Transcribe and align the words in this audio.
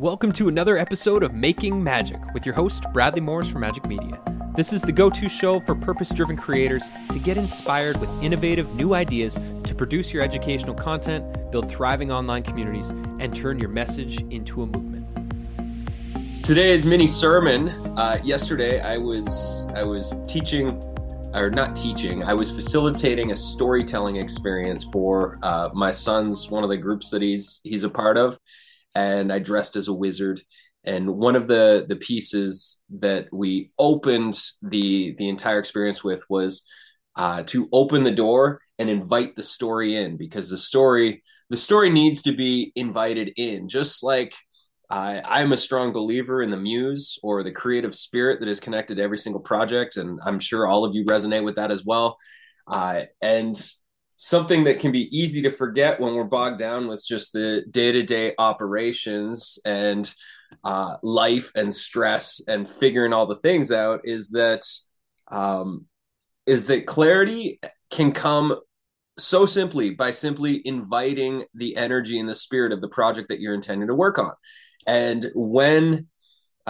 Welcome 0.00 0.32
to 0.32 0.48
another 0.48 0.78
episode 0.78 1.22
of 1.22 1.34
Making 1.34 1.84
Magic 1.84 2.18
with 2.32 2.46
your 2.46 2.54
host, 2.54 2.84
Bradley 2.94 3.20
Morris 3.20 3.48
from 3.48 3.60
Majik 3.60 3.86
Media. 3.86 4.18
This 4.56 4.72
is 4.72 4.80
the 4.80 4.92
go 4.92 5.10
to 5.10 5.28
show 5.28 5.60
for 5.60 5.74
purpose 5.74 6.08
driven 6.08 6.38
creators 6.38 6.82
to 7.12 7.18
get 7.18 7.36
inspired 7.36 8.00
with 8.00 8.08
innovative 8.22 8.74
new 8.74 8.94
ideas 8.94 9.34
to 9.34 9.74
produce 9.74 10.10
your 10.10 10.24
educational 10.24 10.74
content, 10.74 11.50
build 11.50 11.68
thriving 11.68 12.10
online 12.10 12.42
communities, 12.42 12.88
and 12.88 13.36
turn 13.36 13.60
your 13.60 13.68
message 13.68 14.22
into 14.32 14.62
a 14.62 14.66
movement. 14.66 15.06
Today's 16.42 16.82
mini 16.82 17.06
sermon. 17.06 17.68
Uh, 17.98 18.18
yesterday, 18.24 18.80
I 18.80 18.96
was 18.96 19.68
I 19.74 19.82
was 19.82 20.16
teaching, 20.26 20.82
or 21.34 21.50
not 21.50 21.76
teaching. 21.76 22.24
I 22.24 22.32
was 22.32 22.50
facilitating 22.50 23.32
a 23.32 23.36
storytelling 23.36 24.16
experience 24.16 24.82
for 24.82 25.38
uh, 25.42 25.68
my 25.74 25.90
son's 25.90 26.50
one 26.50 26.62
of 26.62 26.70
the 26.70 26.78
groups 26.78 27.10
that 27.10 27.20
he's 27.20 27.60
he's 27.64 27.84
a 27.84 27.90
part 27.90 28.16
of 28.16 28.38
and 28.94 29.32
I 29.32 29.38
dressed 29.38 29.76
as 29.76 29.88
a 29.88 29.94
wizard. 29.94 30.42
And 30.84 31.16
one 31.16 31.36
of 31.36 31.46
the 31.46 31.84
the 31.88 31.96
pieces 31.96 32.80
that 32.98 33.28
we 33.32 33.70
opened 33.78 34.40
the 34.62 35.14
the 35.18 35.28
entire 35.28 35.58
experience 35.58 36.02
with 36.02 36.24
was 36.30 36.66
uh, 37.16 37.42
to 37.44 37.68
open 37.72 38.02
the 38.04 38.10
door 38.10 38.60
and 38.78 38.88
invite 38.88 39.36
the 39.36 39.42
story 39.42 39.96
in 39.96 40.16
because 40.16 40.48
the 40.48 40.56
story 40.56 41.22
the 41.50 41.56
story 41.56 41.90
needs 41.90 42.22
to 42.22 42.32
be 42.32 42.72
invited 42.76 43.32
in, 43.36 43.68
just 43.68 44.02
like 44.02 44.34
uh, 44.88 45.20
I'm 45.24 45.52
a 45.52 45.56
strong 45.56 45.92
believer 45.92 46.42
in 46.42 46.50
the 46.50 46.56
muse 46.56 47.18
or 47.22 47.42
the 47.42 47.52
creative 47.52 47.94
spirit 47.94 48.40
that 48.40 48.48
is 48.48 48.58
connected 48.58 48.96
to 48.96 49.02
every 49.02 49.18
single 49.18 49.40
project, 49.40 49.96
and 49.96 50.18
I'm 50.24 50.38
sure 50.38 50.66
all 50.66 50.84
of 50.84 50.94
you 50.94 51.04
resonate 51.04 51.44
with 51.44 51.56
that 51.56 51.70
as 51.70 51.84
well. 51.84 52.16
Uh, 52.66 53.02
and 53.20 53.56
something 54.22 54.64
that 54.64 54.80
can 54.80 54.92
be 54.92 55.08
easy 55.18 55.40
to 55.40 55.50
forget 55.50 55.98
when 55.98 56.14
we're 56.14 56.24
bogged 56.24 56.58
down 56.58 56.86
with 56.86 57.02
just 57.02 57.32
the 57.32 57.64
day-to-day 57.70 58.34
operations 58.36 59.58
and 59.64 60.14
uh, 60.62 60.96
life 61.02 61.50
and 61.54 61.74
stress 61.74 62.42
and 62.46 62.68
figuring 62.68 63.14
all 63.14 63.26
the 63.26 63.36
things 63.36 63.72
out 63.72 64.02
is 64.04 64.28
that 64.32 64.60
um, 65.30 65.86
is 66.44 66.66
that 66.66 66.86
clarity 66.86 67.60
can 67.90 68.12
come 68.12 68.54
so 69.16 69.46
simply 69.46 69.88
by 69.88 70.10
simply 70.10 70.60
inviting 70.66 71.42
the 71.54 71.74
energy 71.76 72.20
and 72.20 72.28
the 72.28 72.34
spirit 72.34 72.72
of 72.72 72.82
the 72.82 72.88
project 72.88 73.30
that 73.30 73.40
you're 73.40 73.54
intending 73.54 73.88
to 73.88 73.94
work 73.94 74.18
on. 74.18 74.34
And 74.86 75.30
when 75.34 76.08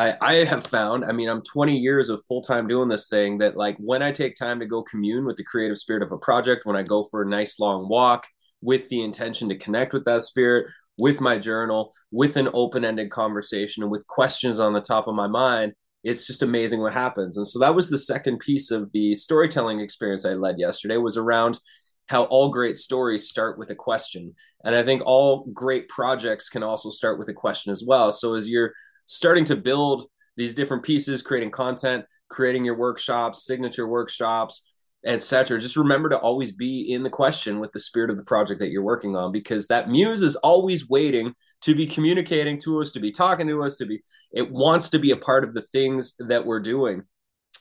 I, 0.00 0.16
I 0.22 0.34
have 0.46 0.66
found, 0.66 1.04
I 1.04 1.12
mean, 1.12 1.28
I'm 1.28 1.42
20 1.42 1.76
years 1.76 2.08
of 2.08 2.24
full 2.24 2.40
time 2.40 2.66
doing 2.66 2.88
this 2.88 3.08
thing 3.08 3.36
that, 3.38 3.54
like, 3.54 3.76
when 3.76 4.02
I 4.02 4.12
take 4.12 4.34
time 4.34 4.58
to 4.60 4.66
go 4.66 4.82
commune 4.82 5.26
with 5.26 5.36
the 5.36 5.44
creative 5.44 5.76
spirit 5.76 6.02
of 6.02 6.10
a 6.10 6.16
project, 6.16 6.64
when 6.64 6.74
I 6.74 6.82
go 6.82 7.02
for 7.02 7.20
a 7.20 7.28
nice 7.28 7.60
long 7.60 7.86
walk 7.86 8.26
with 8.62 8.88
the 8.88 9.02
intention 9.02 9.50
to 9.50 9.58
connect 9.58 9.92
with 9.92 10.06
that 10.06 10.22
spirit, 10.22 10.70
with 10.98 11.20
my 11.20 11.36
journal, 11.36 11.92
with 12.10 12.38
an 12.38 12.48
open 12.54 12.82
ended 12.82 13.10
conversation, 13.10 13.82
and 13.82 13.92
with 13.92 14.06
questions 14.06 14.58
on 14.58 14.72
the 14.72 14.80
top 14.80 15.06
of 15.06 15.14
my 15.14 15.26
mind, 15.26 15.74
it's 16.02 16.26
just 16.26 16.42
amazing 16.42 16.80
what 16.80 16.94
happens. 16.94 17.36
And 17.36 17.46
so 17.46 17.58
that 17.58 17.74
was 17.74 17.90
the 17.90 17.98
second 17.98 18.38
piece 18.38 18.70
of 18.70 18.90
the 18.92 19.14
storytelling 19.14 19.80
experience 19.80 20.24
I 20.24 20.32
led 20.32 20.58
yesterday 20.58 20.96
was 20.96 21.18
around 21.18 21.60
how 22.06 22.24
all 22.24 22.48
great 22.48 22.76
stories 22.76 23.28
start 23.28 23.58
with 23.58 23.68
a 23.68 23.74
question. 23.74 24.34
And 24.64 24.74
I 24.74 24.82
think 24.82 25.02
all 25.04 25.44
great 25.52 25.90
projects 25.90 26.48
can 26.48 26.62
also 26.62 26.88
start 26.88 27.18
with 27.18 27.28
a 27.28 27.34
question 27.34 27.70
as 27.70 27.84
well. 27.86 28.10
So 28.12 28.34
as 28.34 28.48
you're 28.48 28.72
starting 29.06 29.44
to 29.46 29.56
build 29.56 30.06
these 30.36 30.54
different 30.54 30.82
pieces, 30.82 31.22
creating 31.22 31.50
content, 31.50 32.04
creating 32.30 32.64
your 32.64 32.76
workshops, 32.76 33.44
signature 33.44 33.86
workshops, 33.86 34.62
etc. 35.04 35.60
Just 35.60 35.76
remember 35.76 36.08
to 36.08 36.18
always 36.18 36.52
be 36.52 36.92
in 36.92 37.02
the 37.02 37.10
question 37.10 37.58
with 37.58 37.72
the 37.72 37.80
spirit 37.80 38.10
of 38.10 38.16
the 38.16 38.24
project 38.24 38.60
that 38.60 38.70
you're 38.70 38.82
working 38.82 39.16
on 39.16 39.32
because 39.32 39.66
that 39.66 39.88
muse 39.88 40.22
is 40.22 40.36
always 40.36 40.88
waiting 40.88 41.34
to 41.62 41.74
be 41.74 41.86
communicating 41.86 42.58
to 42.60 42.80
us, 42.80 42.92
to 42.92 43.00
be 43.00 43.12
talking 43.12 43.46
to 43.48 43.62
us, 43.62 43.76
to 43.78 43.86
be 43.86 44.00
it 44.32 44.50
wants 44.50 44.90
to 44.90 44.98
be 44.98 45.10
a 45.10 45.16
part 45.16 45.44
of 45.44 45.54
the 45.54 45.62
things 45.62 46.16
that 46.18 46.44
we're 46.44 46.60
doing. 46.60 47.02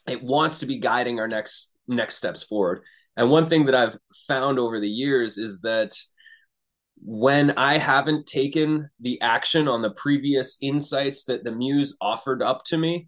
It 0.07 0.23
wants 0.23 0.59
to 0.59 0.65
be 0.65 0.77
guiding 0.77 1.19
our 1.19 1.27
next 1.27 1.73
next 1.87 2.15
steps 2.15 2.43
forward. 2.43 2.83
And 3.17 3.30
one 3.30 3.45
thing 3.45 3.65
that 3.65 3.75
I've 3.75 3.97
found 4.27 4.59
over 4.59 4.80
the 4.80 4.89
years 4.89 5.37
is 5.37 5.61
that 5.61 5.91
when 7.04 7.52
I 7.52 7.77
haven't 7.77 8.26
taken 8.26 8.89
the 8.99 9.21
action 9.21 9.67
on 9.67 9.82
the 9.82 9.92
previous 9.92 10.58
insights 10.61 11.23
that 11.26 11.43
the 11.43 11.52
muse 11.52 11.98
offered 12.02 12.42
up 12.42 12.64
to 12.65 12.77
me, 12.77 13.08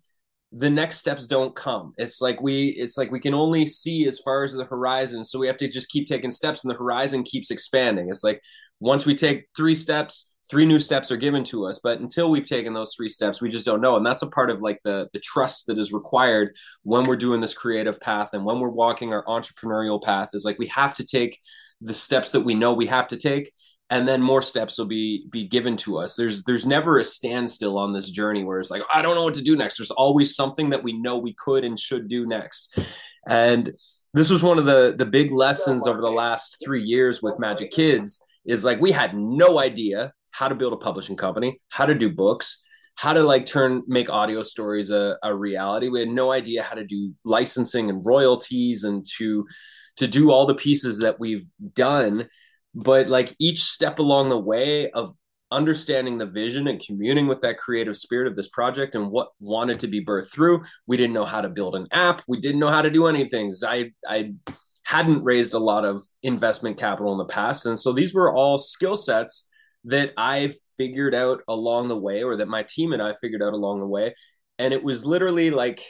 the 0.53 0.69
next 0.69 0.97
steps 0.97 1.27
don't 1.27 1.55
come. 1.55 1.93
It's 1.97 2.21
like 2.21 2.41
we 2.41 2.69
it's 2.69 2.97
like 2.97 3.11
we 3.11 3.19
can 3.19 3.33
only 3.33 3.65
see 3.65 4.07
as 4.07 4.19
far 4.19 4.43
as 4.43 4.53
the 4.53 4.65
horizon, 4.65 5.23
so 5.23 5.39
we 5.39 5.47
have 5.47 5.57
to 5.57 5.67
just 5.67 5.89
keep 5.89 6.07
taking 6.07 6.31
steps 6.31 6.63
and 6.63 6.71
the 6.71 6.77
horizon 6.77 7.23
keeps 7.23 7.51
expanding. 7.51 8.09
It's 8.09 8.23
like 8.23 8.41
once 8.79 9.05
we 9.05 9.15
take 9.15 9.47
3 9.55 9.75
steps, 9.75 10.35
three 10.49 10.65
new 10.65 10.79
steps 10.79 11.11
are 11.11 11.17
given 11.17 11.43
to 11.45 11.65
us, 11.67 11.79
but 11.81 11.99
until 11.99 12.31
we've 12.31 12.47
taken 12.47 12.73
those 12.73 12.93
3 12.95 13.07
steps, 13.07 13.41
we 13.41 13.49
just 13.49 13.65
don't 13.65 13.79
know. 13.79 13.95
And 13.95 14.05
that's 14.05 14.23
a 14.23 14.29
part 14.29 14.49
of 14.49 14.61
like 14.61 14.79
the 14.83 15.07
the 15.13 15.19
trust 15.19 15.67
that 15.67 15.77
is 15.77 15.93
required 15.93 16.55
when 16.83 17.03
we're 17.03 17.15
doing 17.15 17.39
this 17.39 17.53
creative 17.53 17.99
path 18.01 18.33
and 18.33 18.43
when 18.43 18.59
we're 18.59 18.69
walking 18.69 19.13
our 19.13 19.23
entrepreneurial 19.25 20.03
path 20.03 20.31
is 20.33 20.43
like 20.43 20.59
we 20.59 20.67
have 20.67 20.95
to 20.95 21.05
take 21.05 21.39
the 21.79 21.93
steps 21.93 22.31
that 22.31 22.41
we 22.41 22.55
know 22.55 22.73
we 22.73 22.85
have 22.85 23.07
to 23.07 23.17
take 23.17 23.51
and 23.91 24.07
then 24.07 24.21
more 24.21 24.41
steps 24.41 24.79
will 24.79 24.87
be 24.87 25.27
be 25.29 25.43
given 25.43 25.75
to 25.77 25.99
us. 25.99 26.15
There's 26.15 26.43
there's 26.45 26.65
never 26.65 26.97
a 26.97 27.03
standstill 27.03 27.77
on 27.77 27.93
this 27.93 28.09
journey 28.09 28.43
where 28.43 28.59
it's 28.59 28.71
like 28.71 28.83
i 28.93 29.01
don't 29.01 29.15
know 29.15 29.25
what 29.25 29.35
to 29.35 29.43
do 29.43 29.55
next. 29.55 29.77
There's 29.77 29.91
always 29.91 30.35
something 30.35 30.71
that 30.71 30.83
we 30.83 30.93
know 30.93 31.17
we 31.17 31.33
could 31.33 31.63
and 31.63 31.79
should 31.79 32.07
do 32.07 32.25
next. 32.25 32.79
And 33.27 33.73
this 34.13 34.31
was 34.31 34.41
one 34.41 34.57
of 34.57 34.65
the 34.65 34.95
the 34.97 35.05
big 35.05 35.31
lessons 35.31 35.85
over 35.85 36.01
the 36.01 36.09
last 36.09 36.63
three 36.63 36.83
years 36.83 37.21
with 37.21 37.37
Majik 37.37 37.71
Kids 37.71 38.25
is 38.45 38.65
like 38.65 38.79
we 38.79 38.91
had 38.91 39.15
no 39.15 39.59
idea 39.59 40.13
how 40.31 40.47
to 40.47 40.55
build 40.55 40.73
a 40.73 40.77
publishing 40.77 41.17
company 41.17 41.57
how 41.69 41.85
to 41.85 41.93
do 41.93 42.09
books 42.09 42.63
how 42.95 43.13
to 43.13 43.23
like 43.23 43.45
turn 43.45 43.83
make 43.87 44.09
audio 44.09 44.41
stories 44.41 44.89
a, 44.91 45.17
a 45.23 45.35
reality. 45.35 45.89
We 45.89 45.99
had 45.99 46.09
no 46.09 46.31
idea 46.31 46.63
how 46.63 46.75
to 46.75 46.85
do 46.85 47.13
licensing 47.25 47.89
and 47.89 48.05
royalties 48.05 48.83
and 48.83 49.05
to 49.17 49.45
to 49.97 50.07
do 50.07 50.31
all 50.31 50.45
the 50.45 50.55
pieces 50.55 50.99
that 50.99 51.19
we've 51.19 51.45
done 51.73 52.27
but 52.73 53.07
like 53.07 53.35
each 53.39 53.61
step 53.63 53.99
along 53.99 54.29
the 54.29 54.39
way 54.39 54.89
of 54.91 55.15
understanding 55.51 56.17
the 56.17 56.25
vision 56.25 56.67
and 56.67 56.79
communing 56.79 57.27
with 57.27 57.41
that 57.41 57.57
creative 57.57 57.97
spirit 57.97 58.25
of 58.25 58.35
this 58.35 58.47
project 58.47 58.95
and 58.95 59.11
what 59.11 59.29
wanted 59.39 59.79
to 59.79 59.87
be 59.87 60.03
birthed 60.03 60.31
through 60.31 60.61
we 60.87 60.95
didn't 60.95 61.13
know 61.13 61.25
how 61.25 61.41
to 61.41 61.49
build 61.49 61.75
an 61.75 61.87
app. 61.91 62.21
We 62.27 62.39
didn't 62.39 62.61
know 62.61 62.69
how 62.69 62.81
to 62.81 62.89
do 62.89 63.07
anything 63.07 63.51
i 63.65 63.91
i 64.07 64.33
hadn't 64.83 65.23
raised 65.23 65.53
a 65.53 65.59
lot 65.59 65.85
of 65.85 66.01
investment 66.23 66.77
capital 66.77 67.11
in 67.11 67.17
the 67.17 67.25
past. 67.25 67.65
And 67.65 67.79
so 67.79 67.93
these 67.93 68.13
were 68.13 68.33
all 68.33 68.57
skill 68.57 68.95
sets 68.95 69.49
that 69.85 70.13
i 70.17 70.51
figured 70.77 71.13
out 71.13 71.41
along 71.47 71.87
the 71.87 71.97
way 71.97 72.23
or 72.23 72.35
that 72.37 72.47
my 72.47 72.63
team 72.63 72.93
and 72.93 73.01
i 73.01 73.13
figured 73.13 73.43
out 73.43 73.53
along 73.53 73.79
the 73.79 73.87
way. 73.87 74.15
And 74.57 74.73
it 74.73 74.83
was 74.83 75.05
literally 75.05 75.49
like 75.49 75.83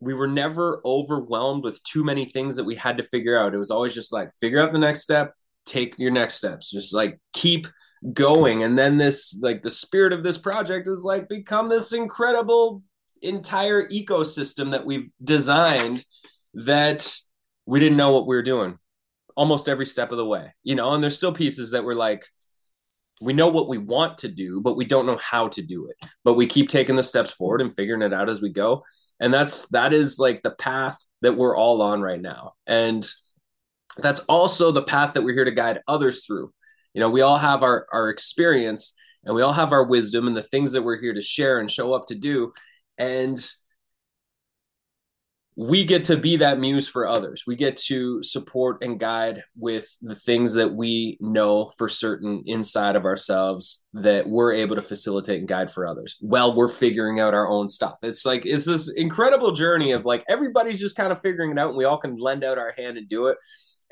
we 0.00 0.14
were 0.14 0.28
never 0.28 0.80
overwhelmed 0.84 1.64
with 1.64 1.82
too 1.84 2.02
many 2.02 2.24
things 2.24 2.56
that 2.56 2.64
we 2.64 2.74
had 2.74 2.96
to 2.96 3.04
figure 3.04 3.38
out. 3.38 3.54
It 3.54 3.58
was 3.58 3.70
always 3.70 3.94
just 3.94 4.12
like 4.12 4.30
figure 4.40 4.60
out 4.60 4.72
the 4.72 4.78
next 4.78 5.02
step 5.02 5.32
take 5.64 5.98
your 5.98 6.10
next 6.10 6.34
steps. 6.34 6.70
Just 6.70 6.94
like 6.94 7.20
keep 7.32 7.66
going. 8.12 8.62
And 8.62 8.78
then 8.78 8.98
this 8.98 9.38
like 9.42 9.62
the 9.62 9.70
spirit 9.70 10.12
of 10.12 10.24
this 10.24 10.38
project 10.38 10.88
is 10.88 11.02
like 11.04 11.28
become 11.28 11.68
this 11.68 11.92
incredible 11.92 12.82
entire 13.22 13.88
ecosystem 13.88 14.72
that 14.72 14.84
we've 14.84 15.08
designed 15.22 16.04
that 16.54 17.16
we 17.66 17.78
didn't 17.78 17.96
know 17.96 18.10
what 18.10 18.26
we 18.26 18.34
were 18.34 18.42
doing 18.42 18.76
almost 19.36 19.68
every 19.68 19.86
step 19.86 20.10
of 20.10 20.18
the 20.18 20.26
way 20.26 20.52
you 20.64 20.74
know? 20.74 20.92
And 20.92 21.02
there's 21.02 21.16
still 21.16 21.32
pieces 21.32 21.70
that 21.70 21.84
we're 21.84 21.94
like 21.94 22.24
we 23.20 23.32
know 23.32 23.48
what 23.48 23.68
we 23.68 23.78
want 23.78 24.18
to 24.18 24.28
do 24.28 24.60
but 24.60 24.76
we 24.76 24.84
don't 24.84 25.06
know 25.06 25.18
how 25.18 25.46
to 25.48 25.62
do 25.62 25.86
it. 25.86 25.96
But 26.24 26.34
we 26.34 26.48
keep 26.48 26.68
taking 26.68 26.96
the 26.96 27.02
steps 27.04 27.30
forward 27.30 27.60
and 27.60 27.74
figuring 27.74 28.02
it 28.02 28.12
out 28.12 28.28
as 28.28 28.42
we 28.42 28.50
go. 28.50 28.82
And 29.20 29.32
that's 29.32 29.68
that 29.68 29.92
is 29.92 30.18
like 30.18 30.42
the 30.42 30.50
path 30.50 30.98
that 31.20 31.36
we're 31.36 31.56
all 31.56 31.80
on 31.80 32.02
right 32.02 32.20
now. 32.20 32.54
And 32.66 33.08
that's 33.98 34.20
also 34.20 34.70
the 34.70 34.82
path 34.82 35.14
that 35.14 35.22
we're 35.22 35.34
here 35.34 35.44
to 35.44 35.50
guide 35.50 35.80
others 35.86 36.24
through. 36.24 36.52
You 36.94 37.00
know, 37.00 37.10
we 37.10 37.20
all 37.20 37.38
have 37.38 37.62
our 37.62 37.86
our 37.92 38.08
experience 38.08 38.94
and 39.24 39.34
we 39.34 39.42
all 39.42 39.52
have 39.52 39.72
our 39.72 39.84
wisdom 39.84 40.26
and 40.26 40.36
the 40.36 40.42
things 40.42 40.72
that 40.72 40.82
we're 40.82 41.00
here 41.00 41.14
to 41.14 41.22
share 41.22 41.58
and 41.60 41.70
show 41.70 41.92
up 41.92 42.06
to 42.06 42.14
do 42.14 42.52
and 42.98 43.44
we 45.54 45.84
get 45.84 46.06
to 46.06 46.16
be 46.16 46.36
that 46.38 46.58
muse 46.58 46.88
for 46.88 47.06
others. 47.06 47.44
We 47.46 47.56
get 47.56 47.76
to 47.88 48.22
support 48.22 48.82
and 48.82 48.98
guide 48.98 49.44
with 49.56 49.86
the 50.00 50.14
things 50.14 50.54
that 50.54 50.72
we 50.74 51.18
know 51.20 51.70
for 51.76 51.88
certain 51.88 52.42
inside 52.46 52.96
of 52.96 53.04
ourselves 53.04 53.84
that 53.92 54.28
we're 54.28 54.54
able 54.54 54.76
to 54.76 54.82
facilitate 54.82 55.40
and 55.40 55.48
guide 55.48 55.70
for 55.70 55.86
others 55.86 56.16
while 56.20 56.54
we're 56.54 56.68
figuring 56.68 57.20
out 57.20 57.34
our 57.34 57.48
own 57.48 57.68
stuff. 57.68 57.98
It's 58.02 58.24
like 58.24 58.46
it's 58.46 58.64
this 58.64 58.90
incredible 58.90 59.52
journey 59.52 59.92
of 59.92 60.06
like 60.06 60.24
everybody's 60.28 60.80
just 60.80 60.96
kind 60.96 61.12
of 61.12 61.20
figuring 61.20 61.50
it 61.50 61.58
out 61.58 61.68
and 61.68 61.76
we 61.76 61.84
all 61.84 61.98
can 61.98 62.16
lend 62.16 62.44
out 62.44 62.58
our 62.58 62.72
hand 62.76 62.96
and 62.96 63.06
do 63.06 63.26
it. 63.26 63.36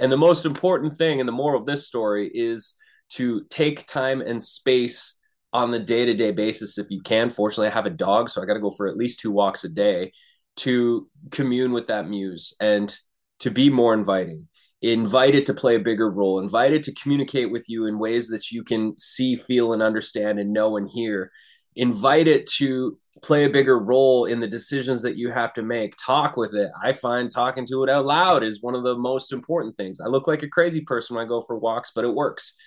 And 0.00 0.11
the 0.11 0.17
most 0.17 0.47
important 0.47 0.94
thing 0.94 1.20
and 1.20 1.29
the 1.29 1.32
moral 1.32 1.61
of 1.61 1.67
this 1.67 1.87
story 1.87 2.31
is 2.35 2.75
to 3.11 3.44
take 3.50 3.87
time 3.87 4.23
and 4.23 4.43
space 4.43 5.19
on 5.52 5.70
the 5.70 5.79
day 5.79 6.06
to 6.06 6.14
day 6.14 6.31
basis 6.31 6.79
if 6.79 6.91
you 6.91 7.02
can. 7.02 7.31
Fortunately, 7.31 7.69
I 7.69 7.75
have 7.75 7.87
a 7.87 7.91
dog, 7.91 8.31
so 8.31 8.41
I 8.41 8.47
got 8.47 8.55
to 8.55 8.61
go 8.61 8.70
for 8.70 8.88
at 8.88 8.97
least 8.97 9.20
two 9.20 9.31
walks 9.31 9.62
a 9.64 9.69
day 9.69 10.12
to 10.56 11.08
commune 11.31 11.73
with 11.73 11.88
that 11.88 12.08
muse 12.08 12.55
and 12.61 12.94
to 13.41 13.50
be 13.50 13.69
more 13.69 13.94
inviting. 13.94 14.49
Invite 14.82 15.35
it 15.35 15.44
to 15.47 15.55
play 15.55 15.75
a 15.75 15.81
bigger 15.81 16.11
role, 16.11 16.41
invite 16.41 16.73
it 16.73 16.82
to 16.85 16.94
communicate 16.94 17.50
with 17.50 17.69
you 17.69 17.85
in 17.85 17.99
ways 17.99 18.29
that 18.29 18.50
you 18.50 18.64
can 18.64 18.96
see, 18.96 19.37
feel, 19.37 19.75
and 19.75 19.82
understand 19.82 20.38
and 20.38 20.53
know 20.53 20.79
and 20.79 20.88
hear. 20.88 21.31
Invite 21.76 22.28
it 22.28 22.46
to 22.46 22.96
play 23.22 23.44
a 23.44 23.50
bigger 23.50 23.78
role 23.78 24.25
in 24.25 24.40
the 24.40 24.49
decisions 24.49 25.02
that 25.02 25.17
you 25.17 25.31
have 25.31 25.52
to 25.55 25.62
make. 25.62 25.94
Talk 26.05 26.37
with 26.37 26.55
it. 26.55 26.70
I 26.82 26.93
find 26.93 27.31
talking 27.31 27.67
to 27.67 27.84
it 27.84 27.90
out 27.90 28.06
loud 28.06 28.43
is 28.43 28.62
one 28.62 28.75
of 28.75 28.82
the 28.82 28.96
most 28.96 29.32
important 29.32 29.76
things. 29.76 30.00
I 30.00 30.08
look 30.08 30.26
like 30.26 30.43
a 30.43 30.49
crazy 30.49 30.81
person 30.82 31.17
when 31.17 31.25
I 31.25 31.28
go 31.28 31.40
for 31.40 31.58
walks, 31.58 31.93
but 31.94 32.05
it 32.05 32.14
works. 32.14 32.55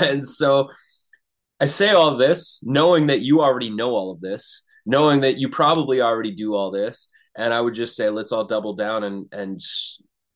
And 0.00 0.26
so 0.26 0.70
I 1.58 1.66
say 1.66 1.90
all 1.90 2.16
this 2.16 2.60
knowing 2.62 3.08
that 3.08 3.20
you 3.20 3.40
already 3.40 3.68
know 3.68 3.90
all 3.96 4.12
of 4.12 4.20
this, 4.20 4.62
knowing 4.86 5.22
that 5.22 5.38
you 5.38 5.48
probably 5.48 6.00
already 6.00 6.30
do 6.30 6.54
all 6.54 6.70
this. 6.70 7.08
And 7.36 7.52
I 7.52 7.60
would 7.60 7.74
just 7.74 7.96
say, 7.96 8.08
let's 8.08 8.30
all 8.30 8.44
double 8.44 8.74
down 8.74 9.02
and, 9.02 9.26
and 9.32 9.58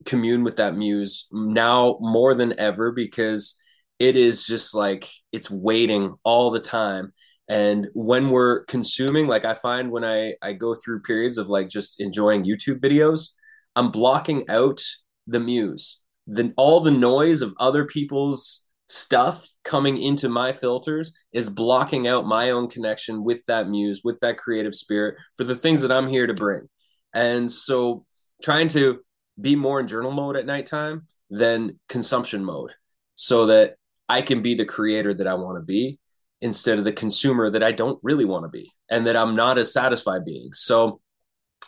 commune 0.05 0.43
with 0.43 0.57
that 0.57 0.77
muse 0.77 1.27
now 1.31 1.97
more 2.01 2.35
than 2.35 2.59
ever 2.59 2.91
because 2.91 3.57
it 3.99 4.17
is 4.17 4.47
just 4.47 4.75
like 4.75 5.09
it's 5.33 5.51
waiting 5.51 6.15
all 6.25 6.51
the 6.51 6.61
time 6.61 7.13
and 7.49 7.89
when 7.95 8.31
we're 8.31 8.65
consuming 8.65 9.27
like 9.27 9.45
i 9.45 9.55
find 9.55 9.91
when 9.91 10.05
i 10.05 10.35
i 10.43 10.53
go 10.53 10.75
through 10.75 11.01
periods 11.01 11.39
of 11.39 11.49
like 11.49 11.69
just 11.69 12.01
enjoying 12.01 12.45
youtube 12.45 12.81
videos 12.81 13.31
i'm 13.77 13.91
blocking 13.91 14.49
out 14.49 14.83
the 15.27 15.41
muse 15.41 16.01
then 16.27 16.53
all 16.57 16.81
the 16.81 16.91
noise 16.91 17.43
of 17.43 17.55
other 17.59 17.85
people's 17.85 18.67
stuff 18.89 19.49
coming 19.65 20.01
into 20.01 20.29
my 20.29 20.53
filters 20.53 21.13
is 21.33 21.51
blocking 21.51 22.07
out 22.07 22.27
my 22.27 22.51
own 22.51 22.69
connection 22.69 23.25
with 23.25 23.45
that 23.47 23.69
muse 23.69 24.03
with 24.05 24.19
that 24.21 24.39
creative 24.39 24.75
spirit 24.75 25.17
for 25.37 25.45
the 25.45 25.57
things 25.57 25.83
that 25.83 25.91
i'm 25.91 26.09
here 26.09 26.27
to 26.27 26.35
bring. 26.35 26.69
And 27.13 27.51
so 27.51 28.05
trying 28.43 28.69
to 28.69 29.01
be 29.41 29.57
more 29.57 29.81
in 29.81 29.89
journal 29.89 30.13
mode 30.13 30.37
at 30.37 30.47
nighttime 30.47 31.07
than 31.31 31.81
consumption 31.89 32.45
mode 32.45 32.73
so 33.17 33.47
that 33.47 33.77
i 34.09 34.23
can 34.23 34.41
be 34.41 34.55
the 34.55 34.65
creator 34.65 35.13
that 35.13 35.27
i 35.27 35.35
want 35.35 35.59
to 35.59 35.65
be 35.65 35.99
instead 36.41 36.79
of 36.79 36.85
the 36.85 36.93
consumer 36.93 37.51
that 37.51 37.63
I 37.63 37.73
don't 37.73 37.99
really 38.03 38.25
want 38.25 38.45
to 38.45 38.49
be 38.49 38.71
and 38.91 39.07
that 39.07 39.17
I'm 39.17 39.35
not 39.35 39.59
as 39.59 39.73
satisfied 39.73 40.25
being. 40.25 40.51
So 40.53 41.01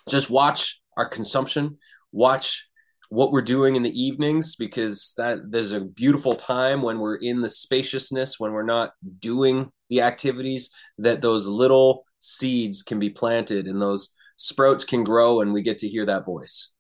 just 0.08 0.30
watch 0.30 0.80
our 0.96 1.08
consumption, 1.08 1.78
watch 2.12 2.68
what 3.08 3.32
we're 3.32 3.42
doing 3.42 3.76
in 3.76 3.82
the 3.82 4.00
evenings 4.00 4.54
because 4.56 5.14
that 5.16 5.38
there's 5.50 5.72
a 5.72 5.80
beautiful 5.80 6.34
time 6.34 6.82
when 6.82 6.98
we're 6.98 7.16
in 7.16 7.40
the 7.40 7.50
spaciousness 7.50 8.38
when 8.38 8.52
we're 8.52 8.62
not 8.62 8.92
doing 9.18 9.70
the 9.88 10.02
activities 10.02 10.70
that 10.98 11.20
those 11.20 11.46
little 11.46 12.04
seeds 12.20 12.82
can 12.82 12.98
be 12.98 13.08
planted 13.08 13.66
and 13.66 13.80
those 13.80 14.10
sprouts 14.36 14.84
can 14.84 15.04
grow 15.04 15.40
and 15.40 15.52
we 15.52 15.62
get 15.62 15.78
to 15.78 15.88
hear 15.88 16.04
that 16.04 16.24
voice 16.24 16.72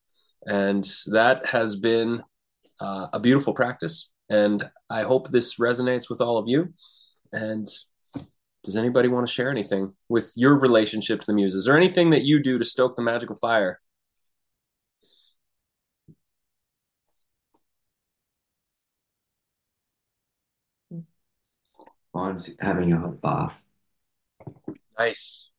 and 0.46 0.88
that 1.06 1.46
has 1.46 1.76
been 1.76 2.22
uh, 2.80 3.06
a 3.12 3.18
beautiful 3.20 3.54
practice 3.54 4.10
and 4.28 4.68
i 4.90 5.02
hope 5.02 5.28
this 5.30 5.58
resonates 5.58 6.10
with 6.10 6.20
all 6.20 6.36
of 6.36 6.46
you 6.46 6.68
and 7.32 7.68
does 8.64 8.76
anybody 8.76 9.08
want 9.08 9.26
to 9.26 9.32
share 9.32 9.50
anything 9.50 9.94
with 10.08 10.32
your 10.36 10.58
relationship 10.58 11.20
to 11.20 11.26
the 11.26 11.32
muse? 11.32 11.54
Is 11.54 11.64
there 11.64 11.76
anything 11.76 12.10
that 12.10 12.22
you 12.22 12.42
do 12.42 12.58
to 12.58 12.64
stoke 12.64 12.96
the 12.96 13.02
magical 13.02 13.36
fire? 13.36 13.80
Mine's 22.12 22.50
having 22.60 22.92
a 22.92 23.08
bath. 23.08 23.62
Nice. 24.98 25.50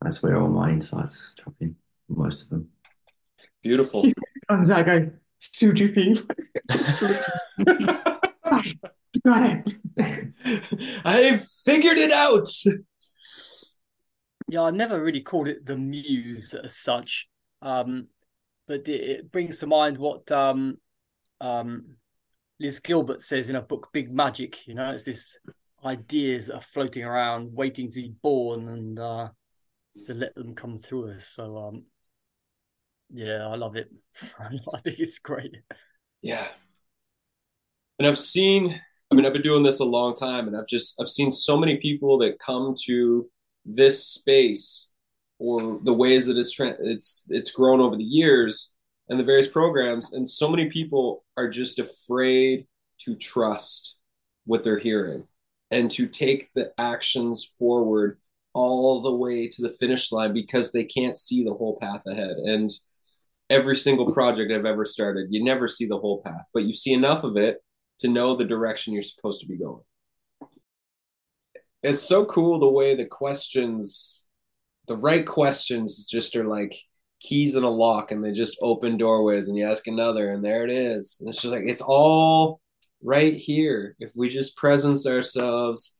That's 0.00 0.22
where 0.22 0.40
all 0.40 0.48
my 0.48 0.70
insights 0.70 1.34
drop 1.36 1.54
in, 1.60 1.76
most 2.08 2.42
of 2.42 2.48
them. 2.48 2.68
Beautiful. 3.62 4.10
Out, 4.48 4.66
go, 4.66 5.10
still 5.40 5.72
dripping. 5.72 6.14
got 9.24 9.62
it. 9.96 10.25
I 11.04 11.40
figured 11.64 11.98
it 11.98 12.12
out. 12.12 12.48
Yeah, 14.48 14.62
I 14.62 14.70
never 14.70 15.02
really 15.02 15.22
called 15.22 15.48
it 15.48 15.66
the 15.66 15.76
muse 15.76 16.54
as 16.54 16.76
such, 16.76 17.28
um, 17.62 18.06
but 18.68 18.86
it, 18.86 19.00
it, 19.00 19.32
brings 19.32 19.58
to 19.58 19.66
mind 19.66 19.98
what 19.98 20.30
um, 20.30 20.76
um, 21.40 21.96
Liz 22.60 22.78
Gilbert 22.78 23.22
says 23.22 23.48
in 23.48 23.56
her 23.56 23.62
book 23.62 23.88
Big 23.92 24.12
Magic. 24.12 24.68
You 24.68 24.74
know, 24.74 24.92
it's 24.92 25.02
this 25.02 25.36
ideas 25.84 26.46
that 26.46 26.56
are 26.56 26.60
floating 26.60 27.02
around, 27.02 27.52
waiting 27.52 27.90
to 27.90 28.02
be 28.02 28.14
born, 28.22 28.68
and 28.68 28.98
uh, 29.00 29.28
to 30.06 30.14
let 30.14 30.36
them 30.36 30.54
come 30.54 30.78
through 30.78 31.10
us. 31.14 31.26
So, 31.26 31.56
um, 31.58 31.84
yeah, 33.12 33.48
I 33.48 33.56
love 33.56 33.74
it. 33.74 33.90
I 34.38 34.78
think 34.78 35.00
it's 35.00 35.18
great. 35.18 35.56
Yeah, 36.22 36.46
and 37.98 38.06
I've 38.06 38.18
seen 38.18 38.80
mean, 39.16 39.26
I've 39.26 39.32
been 39.32 39.42
doing 39.42 39.62
this 39.62 39.80
a 39.80 39.84
long 39.84 40.14
time, 40.14 40.46
and 40.46 40.56
I've 40.56 40.68
just 40.68 41.00
I've 41.00 41.08
seen 41.08 41.30
so 41.30 41.56
many 41.56 41.76
people 41.76 42.18
that 42.18 42.38
come 42.38 42.74
to 42.86 43.28
this 43.64 44.06
space 44.06 44.90
or 45.38 45.78
the 45.82 45.92
ways 45.92 46.26
that 46.26 46.36
it's 46.36 46.52
tra- 46.52 46.76
it's 46.80 47.24
it's 47.28 47.50
grown 47.50 47.80
over 47.80 47.96
the 47.96 48.04
years 48.04 48.74
and 49.08 49.18
the 49.18 49.24
various 49.24 49.48
programs, 49.48 50.12
and 50.12 50.28
so 50.28 50.48
many 50.48 50.68
people 50.68 51.24
are 51.36 51.48
just 51.48 51.78
afraid 51.78 52.66
to 53.00 53.14
trust 53.14 53.98
what 54.44 54.64
they're 54.64 54.78
hearing 54.78 55.24
and 55.70 55.90
to 55.92 56.06
take 56.06 56.50
the 56.54 56.72
actions 56.78 57.44
forward 57.58 58.18
all 58.54 59.02
the 59.02 59.14
way 59.14 59.46
to 59.48 59.62
the 59.62 59.74
finish 59.80 60.12
line 60.12 60.32
because 60.32 60.72
they 60.72 60.84
can't 60.84 61.18
see 61.18 61.44
the 61.44 61.52
whole 61.52 61.78
path 61.80 62.02
ahead. 62.06 62.36
And 62.36 62.70
every 63.50 63.76
single 63.76 64.12
project 64.12 64.50
I've 64.50 64.64
ever 64.64 64.84
started, 64.84 65.28
you 65.30 65.44
never 65.44 65.68
see 65.68 65.86
the 65.86 65.98
whole 65.98 66.22
path, 66.22 66.48
but 66.54 66.64
you 66.64 66.72
see 66.72 66.92
enough 66.92 67.22
of 67.22 67.36
it 67.36 67.58
to 68.00 68.08
know 68.08 68.36
the 68.36 68.44
direction 68.44 68.92
you're 68.92 69.02
supposed 69.02 69.40
to 69.40 69.46
be 69.46 69.56
going. 69.56 69.82
It's 71.82 72.02
so 72.02 72.24
cool 72.24 72.58
the 72.58 72.70
way 72.70 72.94
the 72.94 73.04
questions, 73.04 74.26
the 74.88 74.96
right 74.96 75.24
questions, 75.24 76.06
just 76.06 76.34
are 76.36 76.46
like 76.46 76.76
keys 77.20 77.54
in 77.54 77.62
a 77.62 77.70
lock 77.70 78.10
and 78.10 78.24
they 78.24 78.32
just 78.32 78.58
open 78.60 78.96
doorways 78.96 79.48
and 79.48 79.56
you 79.56 79.68
ask 79.68 79.86
another 79.86 80.30
and 80.30 80.44
there 80.44 80.64
it 80.64 80.70
is. 80.70 81.18
And 81.20 81.28
it's 81.28 81.42
just 81.42 81.52
like, 81.52 81.64
it's 81.66 81.82
all 81.82 82.60
right 83.02 83.34
here. 83.34 83.96
If 83.98 84.12
we 84.16 84.28
just 84.28 84.56
presence 84.56 85.06
ourselves 85.06 85.96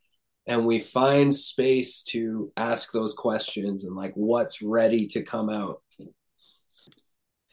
and 0.46 0.66
we 0.66 0.78
find 0.78 1.34
space 1.34 2.02
to 2.04 2.52
ask 2.56 2.92
those 2.92 3.14
questions 3.14 3.84
and 3.84 3.96
like 3.96 4.12
what's 4.14 4.62
ready 4.62 5.06
to 5.08 5.22
come 5.22 5.50
out. 5.50 5.82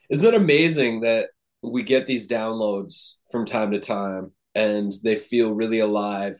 Isn't 0.10 0.34
it 0.34 0.40
amazing 0.40 1.02
that 1.02 1.30
we 1.64 1.82
get 1.82 2.06
these 2.06 2.28
downloads 2.28 3.16
from 3.34 3.46
time 3.46 3.72
to 3.72 3.80
time 3.80 4.32
and 4.56 4.94
they 5.04 5.16
feel 5.16 5.56
really 5.56 5.80
alive. 5.80 6.36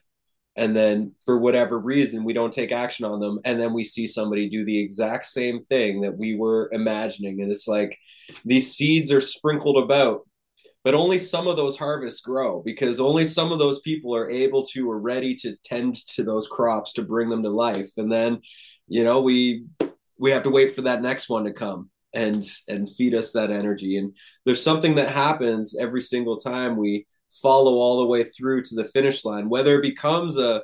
And 0.56 0.76
then 0.76 1.14
for 1.26 1.40
whatever 1.40 1.80
reason 1.80 2.24
we 2.24 2.34
don't 2.34 2.54
take 2.54 2.72
action 2.72 3.06
on 3.06 3.20
them 3.20 3.40
and 3.44 3.60
then 3.60 3.74
we 3.74 3.84
see 3.84 4.06
somebody 4.06 4.48
do 4.48 4.64
the 4.64 4.80
exact 4.80 5.26
same 5.26 5.60
thing 5.60 6.02
that 6.02 6.16
we 6.16 6.36
were 6.36 6.70
imagining 6.72 7.42
and 7.42 7.52
it's 7.52 7.68
like 7.68 7.98
these 8.46 8.76
seeds 8.76 9.12
are 9.12 9.20
sprinkled 9.20 9.84
about 9.84 10.22
but 10.84 10.94
only 10.94 11.18
some 11.18 11.48
of 11.48 11.58
those 11.58 11.76
harvests 11.76 12.22
grow 12.22 12.62
because 12.62 13.00
only 13.00 13.26
some 13.26 13.52
of 13.52 13.58
those 13.58 13.80
people 13.80 14.16
are 14.16 14.30
able 14.30 14.64
to 14.68 14.88
or 14.88 15.00
ready 15.00 15.34
to 15.38 15.56
tend 15.64 15.96
to 16.10 16.24
those 16.24 16.48
crops 16.48 16.94
to 16.94 17.02
bring 17.02 17.30
them 17.30 17.42
to 17.42 17.50
life. 17.50 17.90
And 17.98 18.12
then 18.12 18.42
you 18.88 19.04
know 19.04 19.22
we 19.22 19.66
we 20.20 20.30
have 20.32 20.44
to 20.44 20.52
wait 20.52 20.76
for 20.76 20.84
that 20.84 21.02
next 21.02 21.30
one 21.30 21.46
to 21.46 21.54
come 21.54 21.90
and 22.14 22.44
and 22.68 22.90
feed 22.90 23.14
us 23.16 23.34
that 23.34 23.52
energy. 23.52 23.98
And 23.98 24.16
there's 24.46 24.64
something 24.64 24.96
that 24.96 25.10
happens 25.10 25.78
every 25.78 26.02
single 26.02 26.38
time 26.38 26.78
we 26.78 27.06
follow 27.42 27.74
all 27.74 28.02
the 28.02 28.08
way 28.08 28.24
through 28.24 28.62
to 28.62 28.76
the 28.76 28.86
finish 28.86 29.26
line 29.26 29.50
whether 29.50 29.76
it 29.76 29.82
becomes 29.82 30.38
a 30.38 30.62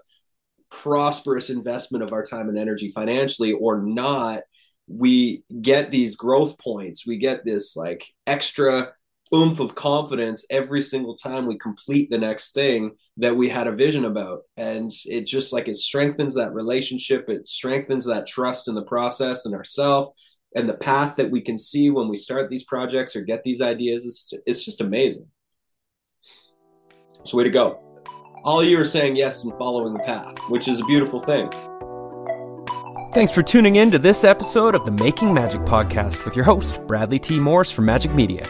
prosperous 0.69 1.49
investment 1.49 2.03
of 2.03 2.13
our 2.13 2.23
time 2.23 2.47
and 2.47 2.59
energy 2.59 2.89
financially 2.89 3.53
or 3.53 3.81
not 3.81 4.41
we 4.89 5.43
get 5.61 5.91
these 5.91 6.15
growth 6.15 6.57
points. 6.59 7.05
We 7.05 7.17
get 7.17 7.45
this 7.45 7.77
like 7.77 8.05
extra 8.25 8.91
oomph 9.33 9.59
of 9.59 9.75
confidence 9.75 10.47
every 10.49 10.81
single 10.81 11.15
time 11.15 11.45
we 11.45 11.55
complete 11.59 12.09
the 12.09 12.17
next 12.17 12.53
thing 12.53 12.95
that 13.17 13.35
we 13.35 13.47
had 13.47 13.67
a 13.67 13.75
vision 13.75 14.03
about. 14.03 14.39
And 14.57 14.91
it 15.05 15.27
just 15.27 15.53
like 15.53 15.67
it 15.67 15.77
strengthens 15.77 16.33
that 16.35 16.53
relationship. 16.53 17.29
It 17.29 17.47
strengthens 17.47 18.05
that 18.05 18.25
trust 18.25 18.67
in 18.67 18.73
the 18.73 18.81
process 18.81 19.45
and 19.45 19.53
ourselves 19.53 20.19
and 20.55 20.67
the 20.67 20.77
path 20.77 21.15
that 21.17 21.29
we 21.29 21.41
can 21.41 21.57
see 21.57 21.89
when 21.89 22.07
we 22.07 22.15
start 22.15 22.49
these 22.49 22.63
projects 22.63 23.15
or 23.15 23.21
get 23.21 23.43
these 23.43 23.61
ideas 23.61 24.05
is 24.05 24.33
it's 24.45 24.63
just 24.63 24.81
amazing. 24.81 25.27
So 27.23 27.37
way 27.37 27.43
to 27.43 27.49
go. 27.49 27.79
All 28.43 28.63
you 28.63 28.79
are 28.79 28.85
saying 28.85 29.17
yes 29.17 29.43
and 29.43 29.53
following 29.57 29.93
the 29.93 29.99
path, 29.99 30.37
which 30.49 30.67
is 30.67 30.79
a 30.79 30.85
beautiful 30.85 31.19
thing. 31.19 31.49
Thanks 33.11 33.33
for 33.33 33.41
tuning 33.41 33.75
in 33.77 33.91
to 33.91 33.97
this 33.97 34.23
episode 34.23 34.75
of 34.75 34.85
the 34.85 34.91
Making 34.91 35.33
Magic 35.33 35.61
podcast 35.61 36.23
with 36.25 36.35
your 36.35 36.45
host, 36.45 36.79
Bradley 36.87 37.19
T. 37.19 37.39
Morris 37.39 37.71
from 37.71 37.85
Majik 37.85 38.13
Media. 38.13 38.45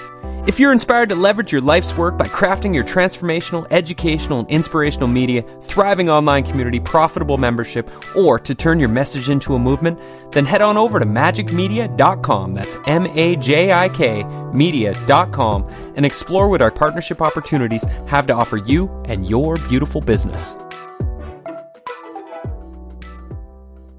If 0.49 0.59
you're 0.59 0.71
inspired 0.71 1.09
to 1.09 1.15
leverage 1.15 1.51
your 1.51 1.61
life's 1.61 1.95
work 1.95 2.17
by 2.17 2.25
crafting 2.25 2.73
your 2.73 2.83
transformational, 2.83 3.67
educational, 3.69 4.39
and 4.39 4.49
inspirational 4.49 5.07
media, 5.07 5.43
thriving 5.61 6.09
online 6.09 6.43
community, 6.43 6.79
profitable 6.79 7.37
membership, 7.37 7.87
or 8.15 8.39
to 8.39 8.55
turn 8.55 8.79
your 8.79 8.89
message 8.89 9.29
into 9.29 9.53
a 9.53 9.59
movement, 9.59 9.99
then 10.31 10.47
head 10.47 10.63
on 10.63 10.75
over 10.75 10.97
to 10.99 11.05
majikmedia.com. 11.05 12.55
That's 12.55 12.77
M 12.87 13.05
A 13.05 13.35
J 13.35 13.71
I 13.71 13.89
K 13.89 14.23
media.com 14.51 15.67
and 15.95 16.03
explore 16.03 16.49
what 16.49 16.63
our 16.63 16.71
partnership 16.71 17.21
opportunities 17.21 17.83
have 18.07 18.25
to 18.25 18.33
offer 18.33 18.57
you 18.57 18.89
and 19.05 19.29
your 19.29 19.55
beautiful 19.55 20.01
business. 20.01 20.55